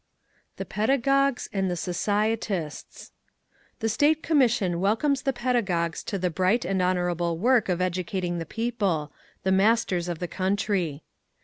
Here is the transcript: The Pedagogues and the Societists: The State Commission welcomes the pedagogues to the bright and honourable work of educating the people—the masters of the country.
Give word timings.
The 0.57 0.65
Pedagogues 0.65 1.47
and 1.53 1.69
the 1.69 1.75
Societists: 1.75 3.11
The 3.81 3.87
State 3.89 4.23
Commission 4.23 4.79
welcomes 4.81 5.21
the 5.21 5.31
pedagogues 5.31 6.01
to 6.05 6.17
the 6.17 6.31
bright 6.31 6.65
and 6.65 6.81
honourable 6.81 7.37
work 7.37 7.69
of 7.69 7.81
educating 7.81 8.39
the 8.39 8.47
people—the 8.47 9.51
masters 9.51 10.07
of 10.07 10.17
the 10.17 10.27
country. 10.27 11.03